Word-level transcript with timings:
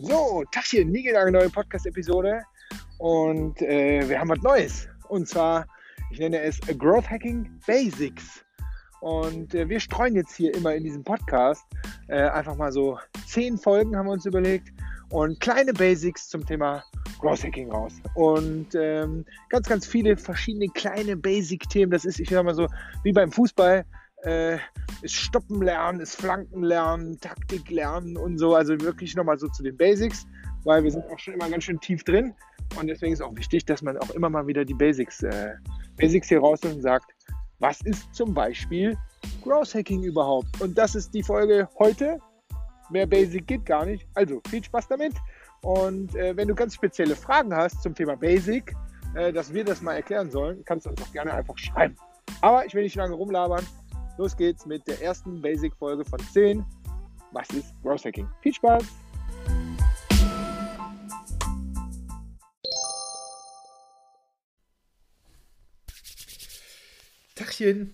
So, 0.00 0.44
Tachchen, 0.52 0.92
nie 0.92 1.12
eine 1.12 1.32
neue 1.32 1.50
Podcast-Episode. 1.50 2.40
Und 2.98 3.60
äh, 3.62 4.08
wir 4.08 4.20
haben 4.20 4.28
was 4.28 4.40
Neues. 4.42 4.88
Und 5.08 5.26
zwar, 5.26 5.66
ich 6.12 6.20
nenne 6.20 6.40
es 6.40 6.60
Growth 6.78 7.10
Hacking 7.10 7.50
Basics. 7.66 8.44
Und 9.00 9.56
äh, 9.56 9.68
wir 9.68 9.80
streuen 9.80 10.14
jetzt 10.14 10.36
hier 10.36 10.54
immer 10.54 10.72
in 10.72 10.84
diesem 10.84 11.02
Podcast 11.02 11.64
äh, 12.06 12.28
einfach 12.28 12.54
mal 12.54 12.70
so 12.70 12.96
zehn 13.26 13.58
Folgen, 13.58 13.96
haben 13.96 14.06
wir 14.06 14.12
uns 14.12 14.24
überlegt. 14.24 14.68
Und 15.10 15.40
kleine 15.40 15.72
Basics 15.72 16.28
zum 16.28 16.46
Thema 16.46 16.84
Growth 17.18 17.42
Hacking 17.42 17.72
raus. 17.72 17.94
Und 18.14 18.68
ähm, 18.76 19.24
ganz, 19.48 19.68
ganz 19.68 19.84
viele 19.84 20.16
verschiedene 20.16 20.68
kleine 20.68 21.16
Basic-Themen. 21.16 21.90
Das 21.90 22.04
ist, 22.04 22.20
ich 22.20 22.28
sag 22.28 22.44
mal 22.44 22.54
so, 22.54 22.68
wie 23.02 23.12
beim 23.12 23.32
Fußball 23.32 23.84
äh, 24.24 24.58
ist 25.02 25.14
Stoppen 25.14 25.62
lernen, 25.62 26.00
ist 26.00 26.16
Flanken 26.16 26.62
lernen, 26.62 27.18
Taktik 27.20 27.70
lernen 27.70 28.16
und 28.16 28.38
so. 28.38 28.54
Also 28.54 28.80
wirklich 28.80 29.14
nochmal 29.14 29.38
so 29.38 29.48
zu 29.48 29.62
den 29.62 29.76
Basics, 29.76 30.26
weil 30.64 30.82
wir 30.84 30.90
sind 30.90 31.04
auch 31.10 31.18
schon 31.18 31.34
immer 31.34 31.48
ganz 31.48 31.64
schön 31.64 31.80
tief 31.80 32.04
drin. 32.04 32.34
Und 32.78 32.88
deswegen 32.88 33.12
ist 33.12 33.22
auch 33.22 33.34
wichtig, 33.34 33.64
dass 33.64 33.82
man 33.82 33.96
auch 33.98 34.10
immer 34.10 34.28
mal 34.28 34.46
wieder 34.46 34.64
die 34.64 34.74
Basics, 34.74 35.22
äh, 35.22 35.52
Basics 35.96 36.28
hier 36.28 36.40
raus 36.40 36.60
und 36.64 36.82
sagt, 36.82 37.12
was 37.60 37.80
ist 37.82 38.14
zum 38.14 38.34
Beispiel 38.34 38.96
Growth 39.42 39.74
Hacking 39.74 40.02
überhaupt? 40.02 40.60
Und 40.60 40.76
das 40.76 40.94
ist 40.94 41.12
die 41.12 41.22
Folge 41.22 41.68
heute. 41.78 42.18
Mehr 42.90 43.06
Basic 43.06 43.46
geht 43.46 43.66
gar 43.66 43.84
nicht. 43.84 44.06
Also 44.14 44.40
viel 44.48 44.62
Spaß 44.62 44.88
damit. 44.88 45.14
Und 45.62 46.14
äh, 46.14 46.36
wenn 46.36 46.48
du 46.48 46.54
ganz 46.54 46.74
spezielle 46.74 47.16
Fragen 47.16 47.54
hast 47.54 47.82
zum 47.82 47.94
Thema 47.94 48.16
Basic, 48.16 48.74
äh, 49.14 49.32
dass 49.32 49.52
wir 49.52 49.64
das 49.64 49.82
mal 49.82 49.94
erklären 49.94 50.30
sollen, 50.30 50.62
kannst 50.64 50.86
du 50.86 50.90
uns 50.90 51.02
auch 51.02 51.12
gerne 51.12 51.32
einfach 51.32 51.58
schreiben. 51.58 51.96
Aber 52.40 52.64
ich 52.64 52.74
will 52.74 52.82
nicht 52.82 52.96
lange 52.96 53.14
rumlabern. 53.14 53.66
Los 54.18 54.36
geht's 54.36 54.66
mit 54.66 54.84
der 54.88 55.00
ersten 55.00 55.40
Basic-Folge 55.40 56.04
von 56.04 56.18
10. 56.18 56.66
Was 57.30 57.48
ist 57.50 57.72
Growth 57.84 58.04
Hacking? 58.04 58.28
Viel 58.42 58.52
Spaß! 58.52 58.84
Tachchen! 67.36 67.92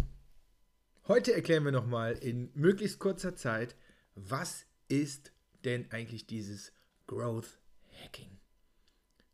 Heute 1.08 1.34
erklären 1.34 1.66
wir 1.66 1.72
nochmal 1.72 2.14
in 2.14 2.50
möglichst 2.54 2.98
kurzer 3.00 3.36
Zeit, 3.36 3.76
was 4.14 4.64
ist 4.88 5.30
denn 5.66 5.90
eigentlich 5.90 6.26
dieses 6.26 6.72
Growth 7.06 7.58
Hacking? 8.02 8.30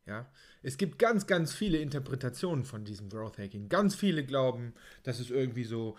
Ja, 0.06 0.28
es 0.64 0.77
gibt 0.77 0.98
ganz, 0.98 1.28
ganz 1.28 1.52
viele 1.54 1.78
Interpretationen 1.78 2.64
von 2.64 2.84
diesem 2.84 3.08
Growth 3.10 3.38
Hacking. 3.38 3.69
Ganz 3.69 3.94
viele 3.94 4.27
glauben, 4.27 4.75
dass 5.04 5.20
es 5.20 5.30
irgendwie 5.30 5.62
so 5.62 5.97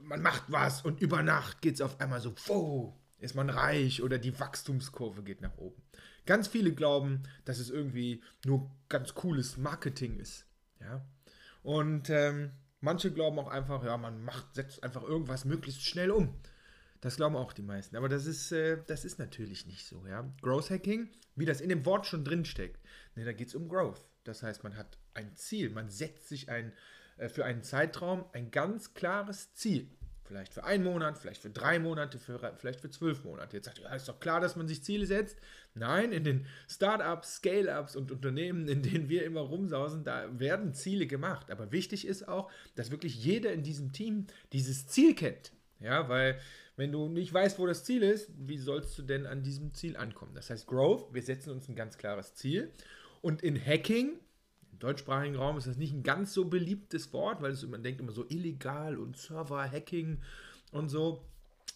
man 0.00 0.22
macht 0.22 0.44
was 0.48 0.82
und 0.82 1.00
über 1.00 1.22
Nacht 1.22 1.60
geht 1.62 1.74
es 1.74 1.80
auf 1.80 2.00
einmal 2.00 2.20
so, 2.20 2.34
wow, 2.46 2.94
ist 3.18 3.34
man 3.34 3.50
reich 3.50 4.02
oder 4.02 4.18
die 4.18 4.38
Wachstumskurve 4.38 5.22
geht 5.22 5.40
nach 5.40 5.56
oben. 5.56 5.82
Ganz 6.26 6.48
viele 6.48 6.72
glauben, 6.72 7.22
dass 7.44 7.58
es 7.58 7.70
irgendwie 7.70 8.22
nur 8.44 8.70
ganz 8.88 9.14
cooles 9.14 9.56
Marketing 9.56 10.18
ist. 10.18 10.46
Ja? 10.80 11.04
Und 11.62 12.10
ähm, 12.10 12.52
manche 12.80 13.12
glauben 13.12 13.38
auch 13.38 13.48
einfach, 13.48 13.84
ja, 13.84 13.96
man 13.96 14.22
macht, 14.22 14.54
setzt 14.54 14.82
einfach 14.82 15.02
irgendwas 15.02 15.44
möglichst 15.44 15.82
schnell 15.82 16.10
um. 16.10 16.34
Das 17.00 17.16
glauben 17.16 17.36
auch 17.36 17.52
die 17.52 17.62
meisten. 17.62 17.96
Aber 17.96 18.08
das 18.08 18.26
ist, 18.26 18.52
äh, 18.52 18.78
das 18.86 19.04
ist 19.04 19.18
natürlich 19.18 19.66
nicht 19.66 19.86
so. 19.86 20.06
Ja? 20.06 20.30
Growth 20.42 20.70
Hacking, 20.70 21.08
wie 21.34 21.46
das 21.46 21.60
in 21.60 21.68
dem 21.70 21.86
Wort 21.86 22.06
schon 22.06 22.24
drin 22.24 22.44
steckt, 22.44 22.84
ne, 23.14 23.24
da 23.24 23.32
geht 23.32 23.48
es 23.48 23.54
um 23.54 23.68
Growth. 23.68 24.04
Das 24.24 24.42
heißt, 24.42 24.64
man 24.64 24.76
hat 24.76 24.98
ein 25.14 25.34
Ziel, 25.34 25.70
man 25.70 25.88
setzt 25.88 26.28
sich 26.28 26.50
ein 26.50 26.72
äh, 26.72 26.74
für 27.28 27.44
einen 27.44 27.62
Zeitraum 27.62 28.24
ein 28.32 28.50
ganz 28.50 28.94
klares 28.94 29.52
Ziel. 29.54 29.88
Vielleicht 30.28 30.52
für 30.52 30.64
einen 30.64 30.84
Monat, 30.84 31.16
vielleicht 31.16 31.40
für 31.40 31.48
drei 31.48 31.78
Monate, 31.78 32.18
für, 32.18 32.38
vielleicht 32.58 32.80
für 32.80 32.90
zwölf 32.90 33.24
Monate. 33.24 33.56
Jetzt 33.56 33.64
sagt 33.64 33.78
ihr, 33.78 33.84
ja, 33.84 33.94
ist 33.94 34.08
doch 34.08 34.20
klar, 34.20 34.40
dass 34.40 34.56
man 34.56 34.68
sich 34.68 34.84
Ziele 34.84 35.06
setzt. 35.06 35.38
Nein, 35.74 36.12
in 36.12 36.22
den 36.22 36.46
Startups, 36.68 37.36
Scale-Ups 37.36 37.96
und 37.96 38.12
Unternehmen, 38.12 38.68
in 38.68 38.82
denen 38.82 39.08
wir 39.08 39.24
immer 39.24 39.40
rumsausen, 39.40 40.04
da 40.04 40.38
werden 40.38 40.74
Ziele 40.74 41.06
gemacht. 41.06 41.50
Aber 41.50 41.72
wichtig 41.72 42.06
ist 42.06 42.28
auch, 42.28 42.50
dass 42.74 42.90
wirklich 42.90 43.24
jeder 43.24 43.54
in 43.54 43.62
diesem 43.62 43.92
Team 43.92 44.26
dieses 44.52 44.86
Ziel 44.86 45.14
kennt. 45.14 45.52
Ja, 45.80 46.10
weil 46.10 46.38
wenn 46.76 46.92
du 46.92 47.08
nicht 47.08 47.32
weißt, 47.32 47.58
wo 47.58 47.66
das 47.66 47.84
Ziel 47.84 48.02
ist, 48.02 48.30
wie 48.36 48.58
sollst 48.58 48.98
du 48.98 49.02
denn 49.02 49.24
an 49.26 49.42
diesem 49.42 49.72
Ziel 49.72 49.96
ankommen? 49.96 50.34
Das 50.34 50.50
heißt, 50.50 50.66
Growth, 50.66 51.14
wir 51.14 51.22
setzen 51.22 51.52
uns 51.52 51.68
ein 51.70 51.74
ganz 51.74 51.96
klares 51.96 52.34
Ziel. 52.34 52.70
Und 53.22 53.42
in 53.42 53.58
Hacking 53.58 54.18
im 54.78 54.80
deutschsprachigen 54.80 55.36
Raum 55.36 55.58
ist 55.58 55.66
das 55.66 55.76
nicht 55.76 55.92
ein 55.92 56.04
ganz 56.04 56.32
so 56.32 56.44
beliebtes 56.44 57.12
Wort, 57.12 57.42
weil 57.42 57.50
es, 57.50 57.66
man 57.66 57.82
denkt 57.82 58.00
immer 58.00 58.12
so 58.12 58.24
illegal 58.28 58.96
und 58.96 59.16
Server-Hacking 59.16 60.18
und 60.70 60.88
so. 60.88 61.24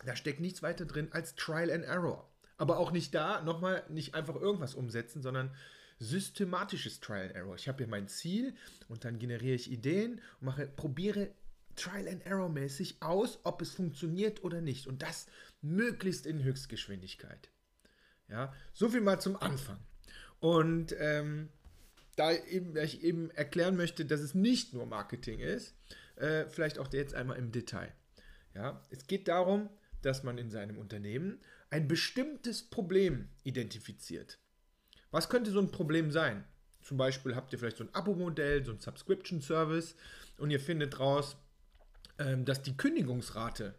Da 0.07 0.15
steckt 0.15 0.41
nichts 0.41 0.63
weiter 0.63 0.85
drin 0.85 1.09
als 1.11 1.35
Trial 1.35 1.71
and 1.73 1.85
Error. 1.85 2.29
Aber 2.59 2.79
auch 2.79 2.93
nicht 2.93 3.13
da, 3.13 3.43
nochmal, 3.43 3.83
nicht 3.89 4.15
einfach 4.15 4.37
irgendwas 4.37 4.75
umsetzen, 4.75 5.21
sondern 5.21 5.51
systematisches 5.99 7.01
Trial 7.01 7.27
and 7.27 7.35
Error. 7.35 7.57
Ich 7.57 7.67
habe 7.67 7.79
hier 7.79 7.89
mein 7.89 8.07
Ziel 8.07 8.55
und 8.89 9.05
dann 9.05 9.19
generiere 9.19 9.57
ich 9.57 9.71
Ideen 9.71 10.21
und 10.41 10.47
mache, 10.47 10.69
probiere 10.69 11.31
Trial 11.75 12.07
and 12.07 12.25
Error 12.25 12.51
mäßig 12.51 13.03
aus, 13.03 13.41
ob 13.43 13.63
es 13.63 13.75
funktioniert 13.75 14.45
oder 14.45 14.61
nicht. 14.61 14.87
Und 14.87 15.03
das 15.03 15.27
möglichst 15.61 16.25
in 16.25 16.43
Höchstgeschwindigkeit. 16.43 17.51
Ja, 18.29 18.55
so 18.73 18.89
viel 18.89 19.01
mal 19.01 19.21
zum 19.21 19.37
Anfang. 19.37 19.79
Und 20.39 20.95
ähm, 20.99 21.49
da 22.17 22.33
eben, 22.33 22.77
ich 22.77 23.03
eben 23.03 23.31
erklären 23.31 23.77
möchte, 23.77 24.05
dass 24.05 24.21
es 24.21 24.35
nicht 24.35 24.75
nur 24.75 24.87
Marketing 24.87 25.39
ist, 25.39 25.75
äh, 26.17 26.47
vielleicht 26.49 26.79
auch 26.79 26.93
jetzt 26.93 27.15
einmal 27.15 27.39
im 27.39 27.53
Detail. 27.53 27.93
Ja, 28.55 28.83
es 28.91 29.07
geht 29.07 29.29
darum, 29.29 29.71
dass 30.03 30.23
man 30.23 30.37
in 30.37 30.51
seinem 30.51 30.79
Unternehmen 30.79 31.41
ein 31.71 31.89
bestimmtes 31.89 32.63
Problem 32.63 33.29
identifiziert. 33.45 34.39
Was 35.11 35.29
könnte 35.29 35.51
so 35.51 35.61
ein 35.61 35.71
Problem 35.71 36.11
sein? 36.11 36.45
Zum 36.83 36.97
Beispiel 36.97 37.35
habt 37.35 37.53
ihr 37.53 37.59
vielleicht 37.59 37.77
so 37.77 37.85
ein 37.85 37.95
Abo-Modell, 37.95 38.65
so 38.65 38.73
ein 38.73 38.81
Subscription-Service 38.81 39.95
und 40.37 40.51
ihr 40.51 40.61
findet 40.61 40.99
raus, 40.99 41.37
ähm, 42.19 42.45
dass 42.45 42.63
die 42.63 42.77
Kündigungsrate 42.77 43.75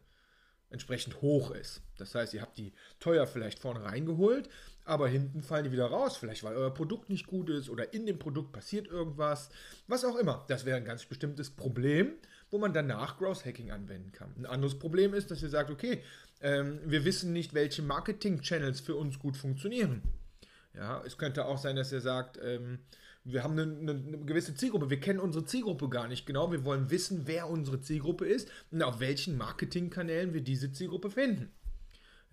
entsprechend 0.74 1.22
hoch 1.22 1.52
ist. 1.52 1.82
Das 1.98 2.14
heißt, 2.14 2.34
ihr 2.34 2.42
habt 2.42 2.58
die 2.58 2.74
teuer 3.00 3.28
vielleicht 3.28 3.60
vorne 3.60 3.84
reingeholt, 3.84 4.50
aber 4.84 5.08
hinten 5.08 5.42
fallen 5.42 5.64
die 5.64 5.72
wieder 5.72 5.86
raus, 5.86 6.18
vielleicht 6.18 6.44
weil 6.44 6.56
euer 6.56 6.74
Produkt 6.74 7.10
nicht 7.10 7.28
gut 7.28 7.50
ist 7.50 7.70
oder 7.70 7.94
in 7.94 8.06
dem 8.06 8.20
Produkt 8.20 8.52
passiert 8.52 8.88
irgendwas, 8.88 9.50
was 9.88 10.04
auch 10.04 10.18
immer. 10.18 10.44
Das 10.50 10.66
wäre 10.66 10.78
ein 10.78 10.86
ganz 10.86 11.06
bestimmtes 11.06 11.52
Problem, 11.52 12.14
wo 12.52 12.58
man 12.58 12.74
danach 12.74 13.18
Growth 13.18 13.46
Hacking 13.46 13.72
anwenden 13.72 14.12
kann. 14.12 14.34
Ein 14.38 14.46
anderes 14.46 14.78
Problem 14.78 15.14
ist, 15.14 15.32
dass 15.32 15.42
ihr 15.42 15.50
sagt, 15.50 15.70
okay, 15.70 16.04
ähm, 16.42 16.80
wir 16.86 17.06
wissen 17.06 17.32
nicht, 17.32 17.54
welche 17.54 17.82
Marketing-Channels 17.84 18.82
für 18.82 18.96
uns 18.96 19.20
gut 19.20 19.38
funktionieren. 19.38 20.02
Ja, 20.76 21.04
es 21.06 21.18
könnte 21.18 21.46
auch 21.46 21.60
sein, 21.60 21.76
dass 21.76 21.92
ihr 21.92 22.02
sagt, 22.02 22.40
ähm, 22.44 22.80
wir 23.26 23.44
haben 23.44 23.54
eine, 23.54 23.64
eine, 23.64 23.92
eine, 23.92 24.26
gewisse 24.26 24.54
Zielgruppe, 24.56 24.90
wir 24.90 25.00
kennen 25.00 25.20
unsere 25.20 25.46
Zielgruppe 25.46 25.90
gar 25.90 26.08
nicht 26.08 26.26
genau, 26.26 26.52
wir 26.52 26.66
wollen 26.66 26.90
wissen, 26.90 27.24
wer 27.26 27.50
unsere 27.50 27.80
Zielgruppe 27.82 28.26
ist 28.26 28.50
und 28.72 28.84
auf 28.84 29.00
welchen 29.00 29.38
Marketingkanälen 29.38 30.34
wir 30.34 30.42
diese 30.42 30.72
Zielgruppe 30.72 31.10
finden. 31.10 31.52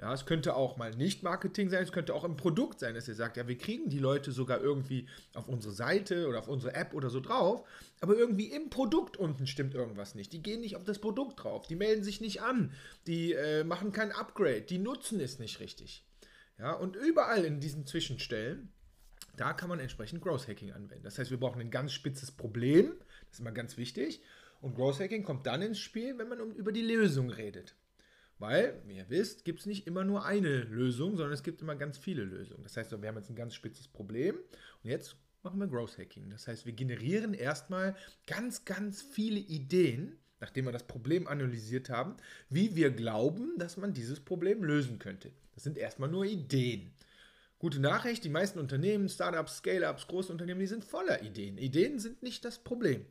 Ja, 0.00 0.14
es 0.14 0.24
könnte 0.24 0.56
auch 0.56 0.78
mal 0.78 0.96
nicht 0.96 1.22
Marketing 1.22 1.68
sein, 1.68 1.82
es 1.82 1.92
könnte 1.92 2.14
auch 2.14 2.24
im 2.24 2.38
Produkt 2.38 2.80
sein, 2.80 2.94
dass 2.94 3.06
ihr 3.06 3.14
sagt, 3.14 3.36
ja, 3.36 3.46
wir 3.46 3.58
kriegen 3.58 3.90
die 3.90 3.98
Leute 3.98 4.32
sogar 4.32 4.58
irgendwie 4.62 5.06
auf 5.34 5.46
unsere 5.46 5.74
Seite 5.74 6.26
oder 6.26 6.38
auf 6.38 6.48
unsere 6.48 6.74
App 6.74 6.94
oder 6.94 7.10
so 7.10 7.20
drauf, 7.20 7.68
aber 8.00 8.16
irgendwie 8.16 8.46
im 8.46 8.70
Produkt 8.70 9.18
unten 9.18 9.46
stimmt 9.46 9.74
irgendwas 9.74 10.14
nicht. 10.14 10.32
Die 10.32 10.42
gehen 10.42 10.62
nicht 10.62 10.76
auf 10.76 10.84
das 10.84 11.00
Produkt 11.00 11.44
drauf, 11.44 11.66
die 11.66 11.76
melden 11.76 12.02
sich 12.02 12.22
nicht 12.22 12.40
an, 12.40 12.72
die 13.06 13.34
äh, 13.34 13.62
machen 13.62 13.92
kein 13.92 14.10
Upgrade, 14.10 14.62
die 14.62 14.78
nutzen 14.78 15.20
es 15.20 15.38
nicht 15.38 15.60
richtig. 15.60 16.06
Ja, 16.58 16.72
und 16.72 16.96
überall 16.96 17.44
in 17.44 17.60
diesen 17.60 17.86
Zwischenstellen, 17.86 18.72
da 19.40 19.54
kann 19.54 19.68
man 19.68 19.80
entsprechend 19.80 20.22
Growth 20.22 20.48
Hacking 20.48 20.72
anwenden. 20.72 21.04
Das 21.04 21.18
heißt, 21.18 21.30
wir 21.30 21.40
brauchen 21.40 21.60
ein 21.60 21.70
ganz 21.70 21.92
spitzes 21.92 22.30
Problem, 22.30 22.92
das 23.26 23.34
ist 23.34 23.40
immer 23.40 23.52
ganz 23.52 23.76
wichtig. 23.76 24.22
Und 24.60 24.74
Growth 24.74 25.00
Hacking 25.00 25.22
kommt 25.22 25.46
dann 25.46 25.62
ins 25.62 25.78
Spiel, 25.78 26.18
wenn 26.18 26.28
man 26.28 26.40
um, 26.40 26.52
über 26.52 26.72
die 26.72 26.82
Lösung 26.82 27.30
redet. 27.30 27.74
Weil, 28.38 28.82
wie 28.86 28.96
ihr 28.96 29.08
wisst, 29.08 29.44
gibt 29.44 29.60
es 29.60 29.66
nicht 29.66 29.86
immer 29.86 30.04
nur 30.04 30.26
eine 30.26 30.60
Lösung, 30.64 31.16
sondern 31.16 31.32
es 31.32 31.42
gibt 31.42 31.62
immer 31.62 31.76
ganz 31.76 31.96
viele 31.96 32.24
Lösungen. 32.24 32.62
Das 32.62 32.76
heißt, 32.76 32.90
wir 32.90 33.08
haben 33.08 33.16
jetzt 33.16 33.30
ein 33.30 33.36
ganz 33.36 33.54
spitzes 33.54 33.88
Problem 33.88 34.36
und 34.82 34.90
jetzt 34.90 35.16
machen 35.42 35.58
wir 35.58 35.66
Growth 35.66 35.98
Hacking. 35.98 36.28
Das 36.30 36.46
heißt, 36.46 36.66
wir 36.66 36.72
generieren 36.74 37.32
erstmal 37.32 37.96
ganz, 38.26 38.64
ganz 38.64 39.02
viele 39.02 39.40
Ideen, 39.40 40.18
nachdem 40.38 40.66
wir 40.66 40.72
das 40.72 40.86
Problem 40.86 41.26
analysiert 41.26 41.88
haben, 41.88 42.16
wie 42.48 42.76
wir 42.76 42.90
glauben, 42.90 43.58
dass 43.58 43.76
man 43.76 43.94
dieses 43.94 44.20
Problem 44.20 44.64
lösen 44.64 44.98
könnte. 44.98 45.32
Das 45.54 45.64
sind 45.64 45.78
erstmal 45.78 46.10
nur 46.10 46.24
Ideen. 46.24 46.92
Gute 47.60 47.78
Nachricht, 47.78 48.24
die 48.24 48.30
meisten 48.30 48.58
Unternehmen, 48.58 49.10
Startups, 49.10 49.58
Scale-Ups, 49.58 50.06
große 50.06 50.32
Unternehmen, 50.32 50.60
die 50.60 50.66
sind 50.66 50.82
voller 50.82 51.22
Ideen. 51.22 51.58
Ideen 51.58 51.98
sind 51.98 52.22
nicht 52.22 52.42
das 52.42 52.58
Problem. 52.58 53.04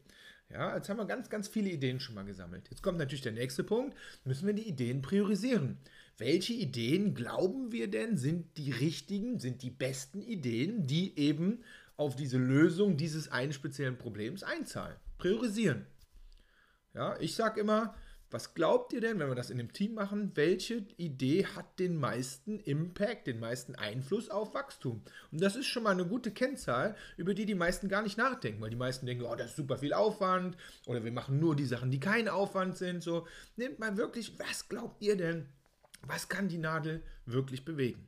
Ja, 0.49 0.75
jetzt 0.75 0.89
haben 0.89 0.97
wir 0.97 1.05
ganz, 1.05 1.29
ganz 1.29 1.47
viele 1.47 1.69
Ideen 1.69 1.99
schon 1.99 2.15
mal 2.15 2.25
gesammelt. 2.25 2.67
Jetzt 2.71 2.81
kommt 2.81 2.97
natürlich 2.97 3.21
der 3.21 3.31
nächste 3.31 3.63
Punkt. 3.63 3.95
Müssen 4.25 4.47
wir 4.47 4.55
die 4.55 4.67
Ideen 4.67 5.03
priorisieren? 5.03 5.77
Welche 6.17 6.53
Ideen 6.53 7.13
glauben 7.13 7.71
wir 7.71 7.91
denn 7.91 8.17
sind 8.17 8.57
die 8.57 8.71
richtigen, 8.71 9.37
sind 9.37 9.61
die 9.61 9.69
besten 9.69 10.23
Ideen, 10.23 10.87
die 10.87 11.15
eben 11.19 11.63
auf 11.95 12.15
diese 12.15 12.39
Lösung 12.39 12.97
dieses 12.97 13.31
einen 13.31 13.53
speziellen 13.53 13.99
Problems 13.99 14.41
einzahlen? 14.41 14.95
Priorisieren. 15.19 15.85
Ja, 16.95 17.19
ich 17.19 17.35
sage 17.35 17.61
immer, 17.61 17.93
Was 18.31 18.53
glaubt 18.53 18.93
ihr 18.93 19.01
denn, 19.01 19.17
wenn 19.17 19.27
wir 19.27 19.35
das 19.35 19.49
in 19.49 19.59
einem 19.59 19.73
Team 19.73 19.95
machen, 19.95 20.31
welche 20.35 20.85
Idee 20.97 21.45
hat 21.47 21.79
den 21.79 21.95
meisten 21.95 22.59
Impact, 22.59 23.25
den 23.25 23.39
meisten 23.39 23.73
Einfluss 23.75 24.29
auf 24.29 24.53
Wachstum? 24.53 25.01
Und 25.31 25.41
das 25.41 25.55
ist 25.55 25.65
schon 25.65 25.81
mal 25.81 25.91
eine 25.91 26.05
gute 26.05 26.29
Kennzahl, 26.31 26.95
über 27.17 27.33
die 27.33 27.47
die 27.47 27.55
meisten 27.55 27.89
gar 27.89 28.03
nicht 28.03 28.17
nachdenken, 28.17 28.61
weil 28.61 28.69
die 28.69 28.75
meisten 28.75 29.07
denken, 29.07 29.25
oh, 29.25 29.35
das 29.35 29.51
ist 29.51 29.55
super 29.55 29.79
viel 29.79 29.93
Aufwand 29.93 30.57
oder 30.85 31.03
wir 31.03 31.11
machen 31.11 31.39
nur 31.39 31.55
die 31.55 31.65
Sachen, 31.65 31.89
die 31.89 31.99
kein 31.99 32.29
Aufwand 32.29 32.77
sind. 32.77 33.01
So, 33.01 33.25
nehmt 33.55 33.79
mal 33.79 33.97
wirklich, 33.97 34.37
was 34.37 34.69
glaubt 34.69 35.01
ihr 35.01 35.17
denn, 35.17 35.47
was 36.03 36.29
kann 36.29 36.49
die 36.49 36.59
Nadel 36.59 37.01
wirklich 37.25 37.65
bewegen? 37.65 38.07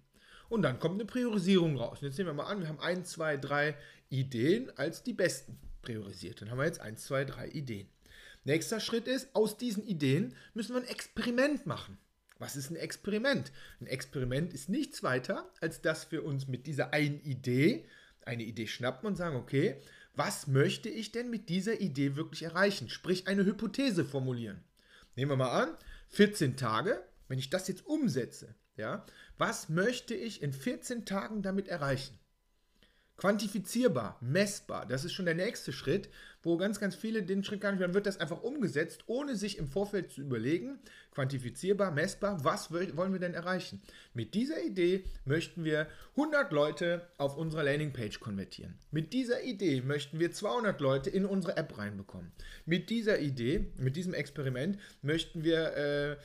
Und 0.49 0.61
dann 0.61 0.79
kommt 0.79 0.95
eine 0.95 1.05
Priorisierung 1.05 1.77
raus. 1.77 1.99
Und 2.01 2.09
jetzt 2.09 2.17
nehmen 2.17 2.29
wir 2.29 2.33
mal 2.43 2.51
an, 2.51 2.59
wir 2.59 2.67
haben 2.67 2.79
ein, 2.79 3.05
zwei, 3.05 3.37
drei 3.37 3.75
Ideen 4.09 4.69
als 4.77 5.01
die 5.01 5.13
besten 5.13 5.57
priorisiert. 5.81 6.41
Dann 6.41 6.51
haben 6.51 6.57
wir 6.59 6.65
jetzt 6.65 6.81
ein, 6.81 6.97
zwei, 6.97 7.25
drei 7.25 7.47
Ideen. 7.47 7.87
Nächster 8.43 8.79
Schritt 8.79 9.07
ist, 9.07 9.35
aus 9.35 9.57
diesen 9.57 9.83
Ideen 9.83 10.35
müssen 10.53 10.73
wir 10.73 10.81
ein 10.81 10.87
Experiment 10.87 11.65
machen. 11.65 11.97
Was 12.39 12.55
ist 12.55 12.71
ein 12.71 12.75
Experiment? 12.75 13.51
Ein 13.79 13.85
Experiment 13.87 14.51
ist 14.53 14.67
nichts 14.67 15.03
weiter, 15.03 15.51
als 15.61 15.81
dass 15.81 16.11
wir 16.11 16.25
uns 16.25 16.47
mit 16.47 16.65
dieser 16.65 16.91
einen 16.91 17.21
Idee, 17.21 17.85
eine 18.25 18.43
Idee 18.43 18.65
schnappen 18.65 19.07
und 19.07 19.15
sagen, 19.15 19.35
okay, 19.35 19.79
was 20.15 20.47
möchte 20.47 20.89
ich 20.89 21.11
denn 21.11 21.29
mit 21.29 21.49
dieser 21.49 21.79
Idee 21.79 22.15
wirklich 22.15 22.43
erreichen? 22.43 22.89
Sprich, 22.89 23.27
eine 23.27 23.45
Hypothese 23.45 24.05
formulieren. 24.05 24.63
Nehmen 25.15 25.31
wir 25.31 25.37
mal 25.37 25.63
an, 25.63 25.77
14 26.09 26.57
Tage, 26.57 27.03
wenn 27.27 27.37
ich 27.37 27.51
das 27.51 27.67
jetzt 27.67 27.85
umsetze, 27.85 28.55
ja, 28.75 29.05
was 29.37 29.69
möchte 29.69 30.15
ich 30.15 30.41
in 30.41 30.51
14 30.51 31.05
Tagen 31.05 31.43
damit 31.43 31.67
erreichen? 31.67 32.17
Quantifizierbar, 33.21 34.17
messbar, 34.19 34.87
das 34.87 35.05
ist 35.05 35.13
schon 35.13 35.25
der 35.25 35.35
nächste 35.35 35.71
Schritt, 35.71 36.09
wo 36.41 36.57
ganz, 36.57 36.79
ganz 36.79 36.95
viele 36.95 37.21
den 37.21 37.43
Schritt 37.43 37.61
gar 37.61 37.71
nicht, 37.71 37.83
dann 37.83 37.93
wird 37.93 38.07
das 38.07 38.19
einfach 38.19 38.41
umgesetzt, 38.41 39.03
ohne 39.05 39.35
sich 39.35 39.59
im 39.59 39.67
Vorfeld 39.67 40.11
zu 40.11 40.21
überlegen, 40.21 40.79
quantifizierbar, 41.11 41.91
messbar, 41.91 42.43
was 42.43 42.71
wollen 42.71 43.13
wir 43.13 43.19
denn 43.19 43.35
erreichen? 43.35 43.79
Mit 44.15 44.33
dieser 44.33 44.63
Idee 44.63 45.03
möchten 45.23 45.63
wir 45.63 45.85
100 46.17 46.51
Leute 46.51 47.07
auf 47.19 47.37
unserer 47.37 47.61
Landingpage 47.61 48.19
konvertieren. 48.19 48.79
Mit 48.89 49.13
dieser 49.13 49.43
Idee 49.43 49.81
möchten 49.81 50.19
wir 50.19 50.31
200 50.31 50.81
Leute 50.81 51.11
in 51.11 51.27
unsere 51.27 51.57
App 51.57 51.77
reinbekommen. 51.77 52.31
Mit 52.65 52.89
dieser 52.89 53.19
Idee, 53.19 53.67
mit 53.77 53.97
diesem 53.97 54.15
Experiment 54.15 54.79
möchten 55.03 55.43
wir 55.43 55.77
äh, 55.77 56.17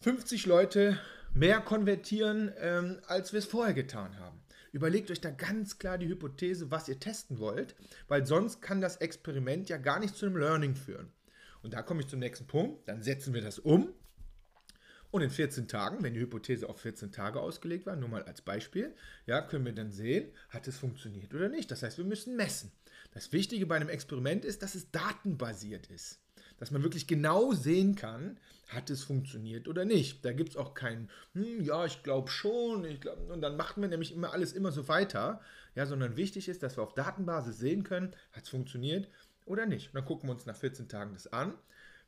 50 0.00 0.46
Leute 0.46 0.98
mehr 1.34 1.60
konvertieren, 1.60 2.50
ähm, 2.60 2.98
als 3.08 3.34
wir 3.34 3.40
es 3.40 3.44
vorher 3.44 3.74
getan 3.74 4.18
haben. 4.18 4.40
Überlegt 4.74 5.08
euch 5.12 5.20
da 5.20 5.30
ganz 5.30 5.78
klar 5.78 5.98
die 5.98 6.08
Hypothese, 6.08 6.68
was 6.72 6.88
ihr 6.88 6.98
testen 6.98 7.38
wollt, 7.38 7.76
weil 8.08 8.26
sonst 8.26 8.60
kann 8.60 8.80
das 8.80 8.96
Experiment 8.96 9.68
ja 9.68 9.76
gar 9.76 10.00
nicht 10.00 10.16
zu 10.16 10.26
einem 10.26 10.36
Learning 10.36 10.74
führen. 10.74 11.12
Und 11.62 11.74
da 11.74 11.82
komme 11.82 12.00
ich 12.00 12.08
zum 12.08 12.18
nächsten 12.18 12.48
Punkt. 12.48 12.88
Dann 12.88 13.00
setzen 13.00 13.34
wir 13.34 13.40
das 13.40 13.60
um. 13.60 13.94
Und 15.12 15.22
in 15.22 15.30
14 15.30 15.68
Tagen, 15.68 16.02
wenn 16.02 16.14
die 16.14 16.18
Hypothese 16.18 16.68
auf 16.68 16.80
14 16.80 17.12
Tage 17.12 17.38
ausgelegt 17.38 17.86
war, 17.86 17.94
nur 17.94 18.08
mal 18.08 18.24
als 18.24 18.42
Beispiel, 18.42 18.92
ja, 19.26 19.42
können 19.42 19.64
wir 19.64 19.72
dann 19.72 19.92
sehen, 19.92 20.32
hat 20.48 20.66
es 20.66 20.76
funktioniert 20.76 21.32
oder 21.32 21.48
nicht. 21.48 21.70
Das 21.70 21.84
heißt, 21.84 21.98
wir 21.98 22.04
müssen 22.04 22.34
messen. 22.34 22.72
Das 23.12 23.32
Wichtige 23.32 23.66
bei 23.66 23.76
einem 23.76 23.88
Experiment 23.88 24.44
ist, 24.44 24.64
dass 24.64 24.74
es 24.74 24.90
datenbasiert 24.90 25.86
ist 25.86 26.23
dass 26.64 26.70
man 26.70 26.82
wirklich 26.82 27.06
genau 27.06 27.52
sehen 27.52 27.94
kann, 27.94 28.38
hat 28.68 28.88
es 28.88 29.04
funktioniert 29.04 29.68
oder 29.68 29.84
nicht. 29.84 30.24
Da 30.24 30.32
gibt 30.32 30.48
es 30.48 30.56
auch 30.56 30.72
kein, 30.72 31.10
hm, 31.34 31.60
ja, 31.60 31.84
ich 31.84 32.02
glaube 32.02 32.30
schon, 32.30 32.86
ich 32.86 33.02
glaub, 33.02 33.18
und 33.28 33.42
dann 33.42 33.58
macht 33.58 33.76
man 33.76 33.90
nämlich 33.90 34.14
immer 34.14 34.32
alles 34.32 34.54
immer 34.54 34.72
so 34.72 34.88
weiter, 34.88 35.42
ja, 35.74 35.84
sondern 35.84 36.16
wichtig 36.16 36.48
ist, 36.48 36.62
dass 36.62 36.78
wir 36.78 36.82
auf 36.82 36.94
Datenbasis 36.94 37.58
sehen 37.58 37.84
können, 37.84 38.16
hat 38.32 38.44
es 38.44 38.48
funktioniert 38.48 39.10
oder 39.44 39.66
nicht. 39.66 39.88
Und 39.88 39.96
dann 39.96 40.06
gucken 40.06 40.26
wir 40.26 40.32
uns 40.32 40.46
nach 40.46 40.56
14 40.56 40.88
Tagen 40.88 41.12
das 41.12 41.30
an, 41.34 41.52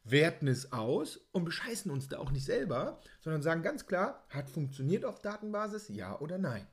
werten 0.04 0.48
es 0.48 0.72
aus 0.72 1.20
und 1.32 1.44
bescheißen 1.44 1.90
uns 1.90 2.08
da 2.08 2.16
auch 2.16 2.30
nicht 2.30 2.46
selber, 2.46 2.98
sondern 3.20 3.42
sagen 3.42 3.62
ganz 3.62 3.84
klar, 3.84 4.24
hat 4.30 4.48
funktioniert 4.48 5.04
auf 5.04 5.20
Datenbasis, 5.20 5.90
ja 5.90 6.18
oder 6.18 6.38
nein. 6.38 6.66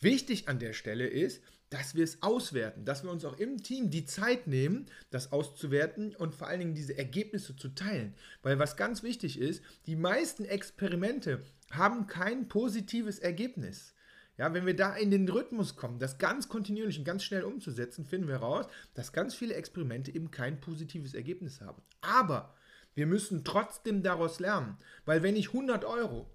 Wichtig 0.00 0.48
an 0.48 0.58
der 0.58 0.72
Stelle 0.72 1.06
ist, 1.06 1.40
dass 1.72 1.94
wir 1.94 2.04
es 2.04 2.22
auswerten, 2.22 2.84
dass 2.84 3.02
wir 3.02 3.10
uns 3.10 3.24
auch 3.24 3.38
im 3.38 3.62
Team 3.62 3.88
die 3.88 4.04
Zeit 4.04 4.46
nehmen, 4.46 4.84
das 5.10 5.32
auszuwerten 5.32 6.14
und 6.14 6.34
vor 6.34 6.46
allen 6.46 6.60
Dingen 6.60 6.74
diese 6.74 6.98
Ergebnisse 6.98 7.56
zu 7.56 7.70
teilen. 7.70 8.14
Weil 8.42 8.58
was 8.58 8.76
ganz 8.76 9.02
wichtig 9.02 9.40
ist, 9.40 9.62
die 9.86 9.96
meisten 9.96 10.44
Experimente 10.44 11.42
haben 11.70 12.06
kein 12.06 12.46
positives 12.48 13.18
Ergebnis. 13.18 13.94
Ja, 14.36 14.52
wenn 14.52 14.66
wir 14.66 14.76
da 14.76 14.94
in 14.94 15.10
den 15.10 15.26
Rhythmus 15.26 15.76
kommen, 15.76 15.98
das 15.98 16.18
ganz 16.18 16.48
kontinuierlich 16.50 16.98
und 16.98 17.04
ganz 17.04 17.24
schnell 17.24 17.42
umzusetzen, 17.42 18.04
finden 18.04 18.28
wir 18.28 18.34
heraus, 18.34 18.66
dass 18.92 19.14
ganz 19.14 19.34
viele 19.34 19.54
Experimente 19.54 20.14
eben 20.14 20.30
kein 20.30 20.60
positives 20.60 21.14
Ergebnis 21.14 21.62
haben. 21.62 21.80
Aber 22.02 22.54
wir 22.94 23.06
müssen 23.06 23.44
trotzdem 23.44 24.02
daraus 24.02 24.40
lernen, 24.40 24.76
weil 25.06 25.22
wenn 25.22 25.36
ich 25.36 25.48
100 25.48 25.86
Euro, 25.86 26.30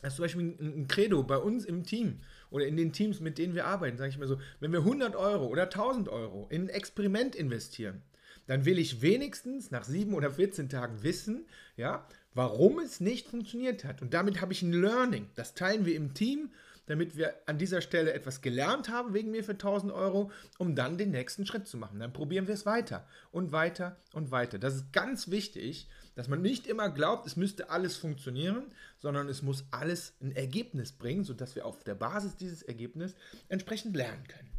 das 0.00 0.14
ist 0.14 0.16
zum 0.16 0.24
Beispiel 0.24 0.56
ein 0.60 0.88
Credo 0.88 1.22
bei 1.22 1.36
uns 1.36 1.66
im 1.66 1.84
Team, 1.84 2.20
oder 2.52 2.66
in 2.66 2.76
den 2.76 2.92
Teams, 2.92 3.20
mit 3.20 3.38
denen 3.38 3.54
wir 3.54 3.66
arbeiten, 3.66 3.96
sage 3.96 4.10
ich 4.10 4.18
mal 4.18 4.28
so, 4.28 4.38
wenn 4.60 4.72
wir 4.72 4.80
100 4.80 5.16
Euro 5.16 5.46
oder 5.46 5.64
1000 5.64 6.08
Euro 6.08 6.46
in 6.50 6.62
ein 6.62 6.68
Experiment 6.68 7.34
investieren, 7.34 8.02
dann 8.46 8.64
will 8.64 8.78
ich 8.78 9.02
wenigstens 9.02 9.70
nach 9.70 9.84
sieben 9.84 10.14
oder 10.14 10.30
14 10.30 10.68
Tagen 10.68 11.02
wissen, 11.02 11.46
ja, 11.76 12.06
warum 12.34 12.78
es 12.78 13.00
nicht 13.00 13.28
funktioniert 13.28 13.84
hat. 13.84 14.02
Und 14.02 14.14
damit 14.14 14.40
habe 14.40 14.52
ich 14.52 14.62
ein 14.62 14.72
Learning. 14.72 15.28
Das 15.34 15.54
teilen 15.54 15.86
wir 15.86 15.94
im 15.94 16.14
Team, 16.14 16.50
damit 16.86 17.16
wir 17.16 17.34
an 17.46 17.58
dieser 17.58 17.80
Stelle 17.80 18.12
etwas 18.12 18.40
gelernt 18.40 18.88
haben 18.88 19.14
wegen 19.14 19.30
mir 19.30 19.44
für 19.44 19.52
1000 19.52 19.92
Euro, 19.92 20.30
um 20.58 20.74
dann 20.74 20.98
den 20.98 21.10
nächsten 21.10 21.46
Schritt 21.46 21.66
zu 21.66 21.76
machen. 21.76 22.00
Dann 22.00 22.12
probieren 22.12 22.46
wir 22.46 22.54
es 22.54 22.66
weiter 22.66 23.06
und 23.30 23.52
weiter 23.52 23.96
und 24.12 24.30
weiter. 24.30 24.58
Das 24.58 24.74
ist 24.74 24.92
ganz 24.92 25.30
wichtig, 25.30 25.88
dass 26.14 26.28
man 26.28 26.42
nicht 26.42 26.66
immer 26.66 26.90
glaubt, 26.90 27.26
es 27.26 27.36
müsste 27.36 27.70
alles 27.70 27.96
funktionieren, 27.96 28.66
sondern 28.98 29.28
es 29.28 29.42
muss 29.42 29.64
alles 29.70 30.14
ein 30.20 30.32
Ergebnis 30.32 30.92
bringen, 30.92 31.24
sodass 31.24 31.54
wir 31.56 31.66
auf 31.66 31.82
der 31.84 31.94
Basis 31.94 32.36
dieses 32.36 32.62
Ergebnisses 32.62 33.16
entsprechend 33.48 33.96
lernen 33.96 34.26
können. 34.28 34.50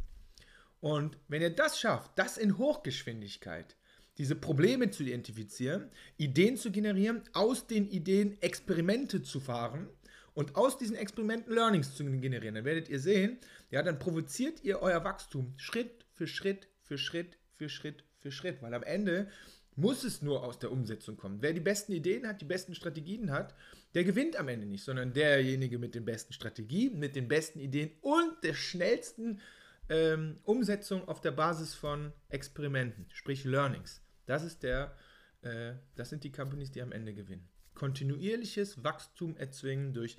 Und 0.80 1.16
wenn 1.28 1.42
ihr 1.42 1.54
das 1.54 1.78
schafft, 1.78 2.18
das 2.18 2.36
in 2.36 2.58
Hochgeschwindigkeit, 2.58 3.76
diese 4.18 4.36
Probleme 4.36 4.90
zu 4.90 5.02
identifizieren, 5.02 5.90
Ideen 6.16 6.56
zu 6.56 6.70
generieren, 6.70 7.22
aus 7.32 7.66
den 7.66 7.88
Ideen 7.88 8.40
Experimente 8.42 9.22
zu 9.22 9.40
fahren 9.40 9.88
und 10.34 10.56
aus 10.56 10.76
diesen 10.76 10.96
Experimenten 10.96 11.54
Learnings 11.54 11.94
zu 11.94 12.04
generieren, 12.04 12.56
dann 12.56 12.64
werdet 12.64 12.88
ihr 12.88 13.00
sehen, 13.00 13.38
ja, 13.70 13.82
dann 13.82 13.98
provoziert 13.98 14.62
ihr 14.62 14.82
euer 14.82 15.04
Wachstum 15.04 15.54
Schritt 15.56 16.04
für 16.12 16.26
Schritt 16.26 16.68
für 16.82 16.98
Schritt 16.98 17.38
für 17.54 17.68
Schritt 17.68 18.04
für 18.18 18.30
Schritt, 18.30 18.60
weil 18.62 18.74
am 18.74 18.82
Ende 18.82 19.28
muss 19.76 20.04
es 20.04 20.22
nur 20.22 20.44
aus 20.44 20.58
der 20.58 20.70
Umsetzung 20.70 21.16
kommen. 21.16 21.42
Wer 21.42 21.52
die 21.52 21.60
besten 21.60 21.92
Ideen 21.92 22.26
hat, 22.26 22.40
die 22.40 22.46
besten 22.46 22.74
Strategien 22.74 23.30
hat, 23.30 23.54
der 23.94 24.04
gewinnt 24.04 24.36
am 24.36 24.48
Ende 24.48 24.66
nicht, 24.66 24.84
sondern 24.84 25.12
derjenige 25.12 25.78
mit 25.78 25.94
den 25.94 26.04
besten 26.04 26.32
Strategien, 26.32 26.98
mit 26.98 27.16
den 27.16 27.28
besten 27.28 27.58
Ideen 27.60 27.90
und 28.00 28.42
der 28.42 28.54
schnellsten 28.54 29.40
ähm, 29.88 30.38
Umsetzung 30.44 31.06
auf 31.08 31.20
der 31.20 31.32
Basis 31.32 31.74
von 31.74 32.12
Experimenten, 32.28 33.06
sprich 33.12 33.44
Learnings. 33.44 34.00
Das 34.26 34.44
ist 34.44 34.62
der, 34.62 34.96
äh, 35.42 35.74
das 35.96 36.10
sind 36.10 36.24
die 36.24 36.32
Companies, 36.32 36.70
die 36.70 36.82
am 36.82 36.92
Ende 36.92 37.12
gewinnen. 37.12 37.48
Kontinuierliches 37.74 38.84
Wachstum 38.84 39.36
erzwingen 39.36 39.92
durch 39.92 40.18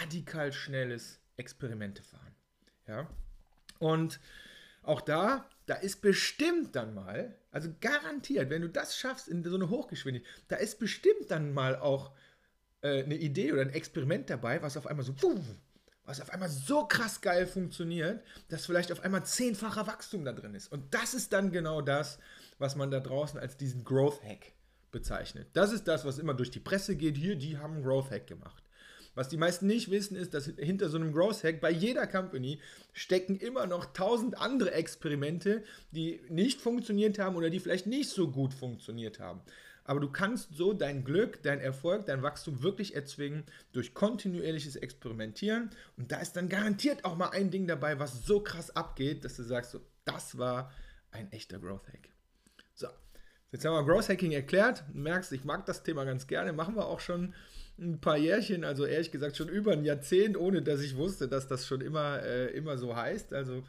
radikal 0.00 0.52
schnelles 0.52 1.20
Experimente 1.36 2.02
fahren. 2.02 2.34
Ja? 2.86 3.08
Und 3.78 4.20
auch 4.82 5.00
da, 5.00 5.48
da 5.66 5.74
ist 5.74 6.00
bestimmt 6.00 6.76
dann 6.76 6.94
mal, 6.94 7.34
also 7.50 7.68
garantiert, 7.80 8.50
wenn 8.50 8.62
du 8.62 8.68
das 8.68 8.96
schaffst 8.96 9.28
in 9.28 9.42
so 9.42 9.56
eine 9.56 9.68
Hochgeschwindigkeit, 9.68 10.32
da 10.48 10.56
ist 10.56 10.78
bestimmt 10.78 11.30
dann 11.30 11.52
mal 11.52 11.76
auch 11.76 12.12
äh, 12.82 13.02
eine 13.02 13.16
Idee 13.16 13.52
oder 13.52 13.62
ein 13.62 13.70
Experiment 13.70 14.30
dabei, 14.30 14.62
was 14.62 14.76
auf 14.76 14.86
einmal 14.86 15.04
so, 15.04 15.14
was 16.04 16.20
auf 16.20 16.30
einmal 16.30 16.48
so 16.48 16.86
krass 16.86 17.20
geil 17.20 17.46
funktioniert, 17.46 18.22
dass 18.48 18.66
vielleicht 18.66 18.92
auf 18.92 19.00
einmal 19.00 19.24
zehnfacher 19.24 19.86
Wachstum 19.88 20.24
da 20.24 20.32
drin 20.32 20.54
ist. 20.54 20.70
Und 20.70 20.94
das 20.94 21.14
ist 21.14 21.32
dann 21.32 21.50
genau 21.50 21.82
das, 21.82 22.18
was 22.58 22.76
man 22.76 22.90
da 22.90 23.00
draußen 23.00 23.40
als 23.40 23.56
diesen 23.56 23.84
Growth 23.84 24.22
Hack 24.22 24.52
bezeichnet. 24.92 25.48
Das 25.52 25.72
ist 25.72 25.88
das, 25.88 26.04
was 26.04 26.18
immer 26.18 26.34
durch 26.34 26.50
die 26.50 26.60
Presse 26.60 26.96
geht. 26.96 27.16
Hier, 27.16 27.36
die 27.36 27.58
haben 27.58 27.74
einen 27.74 27.84
Growth 27.84 28.10
Hack 28.10 28.26
gemacht. 28.26 28.62
Was 29.14 29.30
die 29.30 29.38
meisten 29.38 29.66
nicht 29.66 29.90
wissen, 29.90 30.14
ist, 30.14 30.34
dass 30.34 30.44
hinter 30.44 30.90
so 30.90 30.98
einem 30.98 31.12
Growth 31.12 31.42
Hack 31.42 31.60
bei 31.60 31.70
jeder 31.70 32.06
Company 32.06 32.60
stecken 32.92 33.36
immer 33.36 33.66
noch 33.66 33.86
tausend 33.94 34.38
andere 34.38 34.72
Experimente, 34.72 35.64
die 35.90 36.20
nicht 36.28 36.60
funktioniert 36.60 37.18
haben 37.18 37.34
oder 37.34 37.48
die 37.48 37.60
vielleicht 37.60 37.86
nicht 37.86 38.10
so 38.10 38.30
gut 38.30 38.52
funktioniert 38.52 39.18
haben. 39.18 39.40
Aber 39.84 40.00
du 40.00 40.10
kannst 40.10 40.54
so 40.54 40.74
dein 40.74 41.04
Glück, 41.04 41.42
dein 41.42 41.60
Erfolg, 41.60 42.06
dein 42.06 42.22
Wachstum 42.22 42.62
wirklich 42.62 42.94
erzwingen 42.94 43.44
durch 43.72 43.94
kontinuierliches 43.94 44.76
Experimentieren. 44.76 45.70
Und 45.96 46.12
da 46.12 46.18
ist 46.18 46.36
dann 46.36 46.48
garantiert 46.48 47.04
auch 47.04 47.16
mal 47.16 47.30
ein 47.30 47.50
Ding 47.50 47.66
dabei, 47.66 47.98
was 47.98 48.26
so 48.26 48.40
krass 48.40 48.74
abgeht, 48.74 49.24
dass 49.24 49.36
du 49.36 49.44
sagst, 49.44 49.70
so, 49.70 49.80
das 50.04 50.36
war 50.36 50.72
ein 51.10 51.30
echter 51.32 51.58
Growth 51.58 51.86
Hack. 51.88 52.10
So, 52.74 52.88
jetzt 53.52 53.64
haben 53.64 53.74
wir 53.74 53.84
Growth 53.84 54.08
Hacking 54.08 54.32
erklärt. 54.32 54.84
Du 54.92 54.98
merkst, 54.98 55.32
ich 55.32 55.44
mag 55.44 55.66
das 55.66 55.82
Thema 55.82 56.04
ganz 56.04 56.26
gerne. 56.26 56.52
Machen 56.52 56.76
wir 56.76 56.86
auch 56.86 57.00
schon 57.00 57.34
ein 57.78 58.00
paar 58.00 58.16
Jährchen, 58.16 58.64
also 58.64 58.86
ehrlich 58.86 59.10
gesagt 59.10 59.36
schon 59.36 59.48
über 59.48 59.72
ein 59.72 59.84
Jahrzehnt, 59.84 60.36
ohne 60.36 60.62
dass 60.62 60.80
ich 60.80 60.96
wusste, 60.96 61.28
dass 61.28 61.46
das 61.46 61.66
schon 61.66 61.82
immer, 61.82 62.22
äh, 62.22 62.46
immer 62.56 62.78
so 62.78 62.96
heißt. 62.96 63.34
Also 63.34 63.64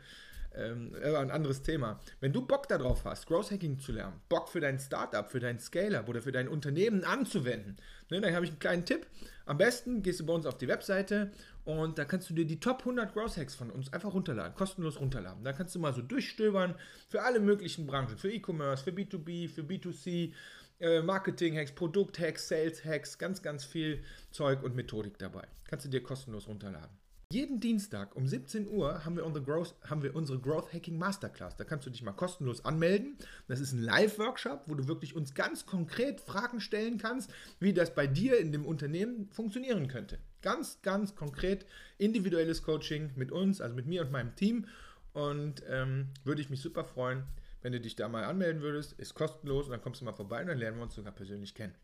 ähm, 0.58 0.96
ein 1.04 1.32
anderes 1.32 1.62
Thema. 1.62 2.00
Wenn 2.20 2.34
du 2.34 2.46
Bock 2.46 2.68
darauf 2.68 3.06
hast, 3.06 3.28
Growth 3.28 3.52
Hacking 3.52 3.80
zu 3.80 3.92
lernen, 3.92 4.20
Bock 4.30 4.50
für 4.50 4.60
dein 4.60 4.80
Startup, 4.80 5.30
für 5.30 5.40
dein 5.40 5.60
Scale-Up 5.60 6.10
oder 6.10 6.22
für 6.22 6.32
dein 6.32 6.48
Unternehmen 6.48 7.04
anzuwenden, 7.04 7.78
ne, 8.10 8.22
dann 8.22 8.34
habe 8.34 8.46
ich 8.46 8.52
einen 8.52 8.60
kleinen 8.60 8.86
Tipp. 8.86 9.08
Am 9.46 9.58
besten 9.58 10.04
gehst 10.04 10.20
du 10.20 10.26
bei 10.26 10.34
uns 10.34 10.46
auf 10.46 10.58
die 10.58 10.68
Webseite 10.68 11.32
und 11.64 11.98
da 11.98 12.06
kannst 12.06 12.30
du 12.30 12.34
dir 12.34 12.46
die 12.46 12.60
Top 12.60 12.80
100 12.80 13.14
Growth 13.14 13.38
Hacks 13.38 13.56
von 13.56 13.70
uns 13.70 13.92
einfach 13.94 14.14
runterladen, 14.14 14.56
kostenlos 14.56 15.00
runterladen. 15.00 15.44
Da 15.44 15.54
kannst 15.54 15.76
du 15.76 15.80
mal 15.80 15.94
so 15.94 16.02
durchstöbern 16.02 16.76
für 17.08 17.24
alle 17.24 17.40
möglichen 17.40 17.88
Branchen, 17.88 18.18
für 18.18 18.32
E-Commerce, 18.32 18.84
für 18.84 18.92
B2B, 18.92 19.50
für 19.50 19.62
B2C, 19.62 20.34
äh, 20.80 21.02
Marketing-Hacks, 21.02 21.72
Produkt-Hacks, 21.74 22.48
Sales-Hacks, 22.48 23.18
ganz, 23.18 23.42
ganz 23.42 23.66
viel 23.66 24.04
Zeug 24.32 24.64
und 24.64 24.76
Methodik 24.76 25.18
dabei. 25.18 25.48
Kannst 25.68 25.86
du 25.86 25.90
dir 25.90 26.04
kostenlos 26.04 26.48
runterladen. 26.48 27.07
Jeden 27.34 27.60
Dienstag 27.60 28.16
um 28.16 28.26
17 28.26 28.70
Uhr 28.70 29.04
haben 29.04 29.18
wir, 29.18 29.26
unsere 29.26 29.44
Growth, 29.44 29.76
haben 29.84 30.02
wir 30.02 30.16
unsere 30.16 30.40
Growth 30.40 30.72
Hacking 30.72 30.98
Masterclass. 30.98 31.58
Da 31.58 31.66
kannst 31.66 31.86
du 31.86 31.90
dich 31.90 32.02
mal 32.02 32.14
kostenlos 32.14 32.64
anmelden. 32.64 33.18
Das 33.50 33.60
ist 33.60 33.74
ein 33.74 33.82
Live-Workshop, 33.82 34.64
wo 34.68 34.76
du 34.76 34.88
wirklich 34.88 35.14
uns 35.14 35.34
ganz 35.34 35.66
konkret 35.66 36.22
Fragen 36.22 36.62
stellen 36.62 36.98
kannst, 36.98 37.30
wie 37.60 37.74
das 37.74 37.94
bei 37.94 38.08
dir 38.08 38.40
in 38.40 38.54
dem 38.54 38.66
Unternehmen 38.66 39.28
funktionieren 39.30 39.90
könnte. 39.90 40.20
Ganz, 40.42 40.82
ganz 40.84 41.16
konkret 41.16 41.66
individuelles 41.98 42.64
Coaching 42.64 43.12
mit 43.18 43.34
uns, 43.34 43.60
also 43.60 43.76
mit 43.76 43.88
mir 43.88 44.04
und 44.04 44.12
meinem 44.14 44.34
Team. 44.38 44.66
Und 45.12 45.64
ähm, 45.68 46.08
würde 46.24 46.40
ich 46.40 46.50
mich 46.50 46.62
super 46.62 46.86
freuen, 46.86 47.24
wenn 47.62 47.74
du 47.74 47.82
dich 47.82 47.98
da 47.98 48.08
mal 48.08 48.24
anmelden 48.24 48.62
würdest. 48.62 48.94
Ist 48.94 49.16
kostenlos 49.16 49.66
und 49.66 49.72
dann 49.72 49.82
kommst 49.82 50.00
du 50.00 50.06
mal 50.06 50.14
vorbei 50.14 50.40
und 50.44 50.48
dann 50.48 50.60
lernen 50.60 50.78
wir 50.78 50.84
uns 50.84 50.96
sogar 50.96 51.12
persönlich 51.12 51.54
kennen. 51.54 51.76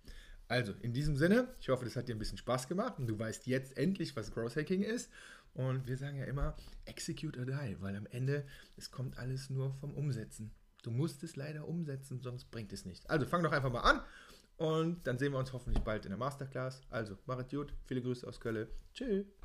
Also, 0.48 0.74
in 0.82 0.94
diesem 0.94 1.16
Sinne, 1.18 1.48
ich 1.60 1.70
hoffe, 1.70 1.86
das 1.86 1.96
hat 1.96 2.08
dir 2.08 2.16
ein 2.16 2.20
bisschen 2.20 2.38
Spaß 2.38 2.68
gemacht 2.68 3.00
und 3.00 3.08
du 3.08 3.18
weißt 3.18 3.48
jetzt 3.48 3.78
endlich, 3.78 4.16
was 4.16 4.32
Growth 4.34 4.56
Hacking 4.56 4.84
ist. 4.84 5.10
Und 5.54 5.88
wir 5.88 5.98
sagen 5.98 6.18
ja 6.18 6.26
immer, 6.26 6.56
execute 6.86 7.38
or 7.38 7.46
die, 7.46 7.78
weil 7.80 7.96
am 7.96 8.08
Ende, 8.08 8.46
es 8.76 8.92
kommt 8.92 9.18
alles 9.18 9.50
nur 9.50 9.74
vom 9.76 9.94
Umsetzen. 9.94 10.52
Du 10.82 10.92
musst 10.92 11.24
es 11.24 11.36
leider 11.36 11.68
umsetzen, 11.68 12.20
sonst 12.22 12.52
bringt 12.52 12.74
es 12.74 12.86
nichts. 12.86 13.06
Also, 13.06 13.26
fang 13.26 13.44
doch 13.44 13.52
einfach 13.52 13.72
mal 13.72 13.82
an 13.82 14.02
und 14.58 15.08
dann 15.08 15.18
sehen 15.18 15.32
wir 15.32 15.40
uns 15.40 15.54
hoffentlich 15.54 15.84
bald 15.84 16.06
in 16.06 16.10
der 16.10 16.18
Masterclass. 16.18 16.82
Also, 16.90 17.18
machet 17.26 17.50
gut, 17.52 17.74
viele 17.86 18.02
Grüße 18.02 18.28
aus 18.28 18.40
Köln. 18.40 18.68
Tschüss. 18.94 19.43